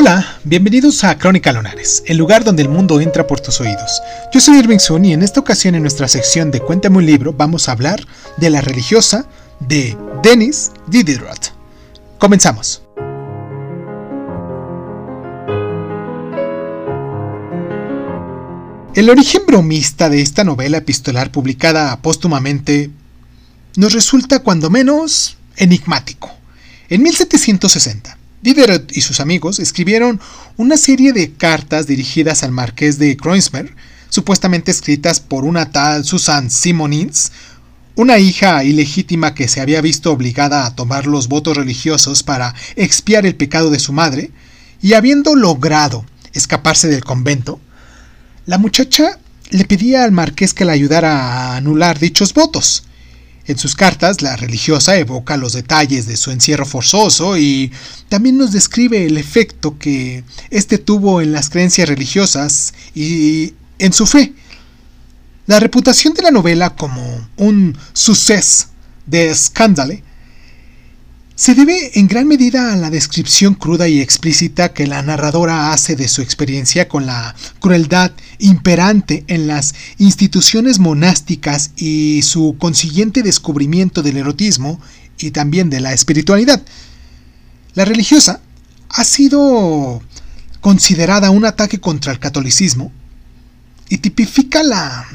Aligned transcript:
Hola, 0.00 0.38
bienvenidos 0.44 1.02
a 1.02 1.18
Crónica 1.18 1.52
Lunares, 1.52 2.04
el 2.06 2.18
lugar 2.18 2.44
donde 2.44 2.62
el 2.62 2.68
mundo 2.68 3.00
entra 3.00 3.26
por 3.26 3.40
tus 3.40 3.60
oídos. 3.60 4.00
Yo 4.32 4.40
soy 4.40 4.58
Irving 4.58 4.78
Sun 4.78 5.04
y 5.04 5.12
en 5.12 5.24
esta 5.24 5.40
ocasión 5.40 5.74
en 5.74 5.82
nuestra 5.82 6.06
sección 6.06 6.52
de 6.52 6.60
Cuéntame 6.60 6.98
un 6.98 7.06
libro 7.06 7.32
vamos 7.32 7.68
a 7.68 7.72
hablar 7.72 8.06
de 8.36 8.48
la 8.48 8.60
religiosa 8.60 9.26
de 9.58 9.98
Denis 10.22 10.70
Diderot. 10.86 11.52
Comenzamos. 12.20 12.80
El 18.94 19.10
origen 19.10 19.42
bromista 19.48 20.08
de 20.08 20.22
esta 20.22 20.44
novela 20.44 20.78
epistolar 20.78 21.32
publicada 21.32 22.00
póstumamente 22.00 22.92
nos 23.74 23.94
resulta 23.94 24.44
cuando 24.44 24.70
menos 24.70 25.38
enigmático. 25.56 26.30
En 26.88 27.02
1760, 27.02 28.16
Diderot 28.40 28.96
y 28.96 29.00
sus 29.00 29.20
amigos 29.20 29.58
escribieron 29.58 30.20
una 30.56 30.76
serie 30.76 31.12
de 31.12 31.32
cartas 31.32 31.86
dirigidas 31.86 32.44
al 32.44 32.52
marqués 32.52 32.98
de 32.98 33.16
Kreutzmer, 33.16 33.74
supuestamente 34.10 34.70
escritas 34.70 35.18
por 35.18 35.44
una 35.44 35.72
tal 35.72 36.04
Susan 36.04 36.50
Simonins, 36.50 37.32
una 37.96 38.18
hija 38.18 38.62
ilegítima 38.62 39.34
que 39.34 39.48
se 39.48 39.60
había 39.60 39.80
visto 39.80 40.12
obligada 40.12 40.66
a 40.66 40.74
tomar 40.76 41.06
los 41.06 41.26
votos 41.26 41.56
religiosos 41.56 42.22
para 42.22 42.54
expiar 42.76 43.26
el 43.26 43.34
pecado 43.34 43.70
de 43.70 43.80
su 43.80 43.92
madre, 43.92 44.30
y 44.80 44.92
habiendo 44.92 45.34
logrado 45.34 46.04
escaparse 46.32 46.86
del 46.86 47.02
convento, 47.02 47.58
la 48.46 48.58
muchacha 48.58 49.18
le 49.50 49.64
pedía 49.64 50.04
al 50.04 50.12
marqués 50.12 50.54
que 50.54 50.64
la 50.64 50.72
ayudara 50.72 51.18
a 51.18 51.56
anular 51.56 51.98
dichos 51.98 52.34
votos. 52.34 52.84
En 53.48 53.56
sus 53.56 53.74
cartas, 53.74 54.20
la 54.20 54.36
religiosa 54.36 54.98
evoca 54.98 55.38
los 55.38 55.54
detalles 55.54 56.06
de 56.06 56.18
su 56.18 56.30
encierro 56.30 56.66
forzoso 56.66 57.38
y 57.38 57.72
también 58.10 58.36
nos 58.36 58.52
describe 58.52 59.06
el 59.06 59.16
efecto 59.16 59.78
que 59.78 60.22
éste 60.50 60.76
tuvo 60.76 61.22
en 61.22 61.32
las 61.32 61.48
creencias 61.48 61.88
religiosas 61.88 62.74
y 62.94 63.54
en 63.78 63.94
su 63.94 64.04
fe. 64.04 64.34
La 65.46 65.60
reputación 65.60 66.12
de 66.12 66.22
la 66.22 66.30
novela 66.30 66.76
como 66.76 67.26
un 67.38 67.76
suceso 67.94 68.66
de 69.06 69.30
escándalo 69.30 69.94
se 71.38 71.54
debe 71.54 71.96
en 71.96 72.08
gran 72.08 72.26
medida 72.26 72.72
a 72.72 72.76
la 72.76 72.90
descripción 72.90 73.54
cruda 73.54 73.86
y 73.86 74.00
explícita 74.00 74.72
que 74.72 74.88
la 74.88 75.02
narradora 75.02 75.72
hace 75.72 75.94
de 75.94 76.08
su 76.08 76.20
experiencia 76.20 76.88
con 76.88 77.06
la 77.06 77.36
crueldad 77.60 78.10
imperante 78.40 79.22
en 79.28 79.46
las 79.46 79.72
instituciones 79.98 80.80
monásticas 80.80 81.70
y 81.76 82.22
su 82.22 82.56
consiguiente 82.58 83.22
descubrimiento 83.22 84.02
del 84.02 84.16
erotismo 84.16 84.80
y 85.16 85.30
también 85.30 85.70
de 85.70 85.78
la 85.78 85.92
espiritualidad. 85.92 86.60
La 87.74 87.84
religiosa 87.84 88.40
ha 88.88 89.04
sido 89.04 90.02
considerada 90.60 91.30
un 91.30 91.44
ataque 91.44 91.78
contra 91.78 92.10
el 92.10 92.18
catolicismo 92.18 92.90
y 93.88 93.98
tipifica 93.98 94.64
la 94.64 95.06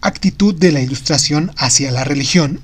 actitud 0.00 0.54
de 0.54 0.72
la 0.72 0.80
ilustración 0.80 1.52
hacia 1.58 1.92
la 1.92 2.02
religión 2.02 2.62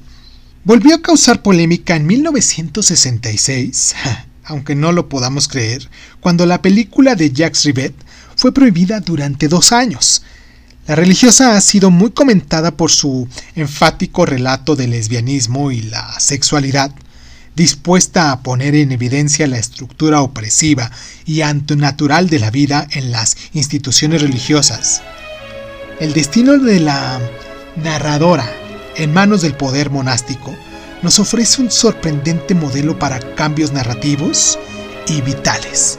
Volvió 0.64 0.94
a 0.94 1.02
causar 1.02 1.42
polémica 1.42 1.96
en 1.96 2.06
1966, 2.06 3.96
aunque 4.44 4.76
no 4.76 4.92
lo 4.92 5.08
podamos 5.08 5.48
creer, 5.48 5.90
cuando 6.20 6.46
la 6.46 6.62
película 6.62 7.16
de 7.16 7.32
Jacques 7.32 7.64
Rivet 7.64 7.92
fue 8.36 8.54
prohibida 8.54 9.00
durante 9.00 9.48
dos 9.48 9.72
años. 9.72 10.22
La 10.86 10.94
religiosa 10.94 11.56
ha 11.56 11.60
sido 11.60 11.90
muy 11.90 12.12
comentada 12.12 12.76
por 12.76 12.92
su 12.92 13.26
enfático 13.56 14.24
relato 14.24 14.76
del 14.76 14.90
lesbianismo 14.90 15.72
y 15.72 15.82
la 15.82 16.20
sexualidad, 16.20 16.94
dispuesta 17.56 18.30
a 18.30 18.42
poner 18.44 18.76
en 18.76 18.92
evidencia 18.92 19.48
la 19.48 19.58
estructura 19.58 20.20
opresiva 20.20 20.92
y 21.26 21.40
antinatural 21.40 22.30
de 22.30 22.38
la 22.38 22.52
vida 22.52 22.86
en 22.92 23.10
las 23.10 23.36
instituciones 23.52 24.22
religiosas. 24.22 25.02
El 25.98 26.12
destino 26.12 26.56
de 26.58 26.78
la 26.78 27.20
narradora 27.82 28.61
en 28.96 29.12
manos 29.12 29.42
del 29.42 29.54
poder 29.54 29.90
monástico, 29.90 30.54
nos 31.02 31.18
ofrece 31.18 31.60
un 31.62 31.70
sorprendente 31.70 32.54
modelo 32.54 32.98
para 32.98 33.18
cambios 33.34 33.72
narrativos 33.72 34.58
y 35.06 35.20
vitales. 35.20 35.98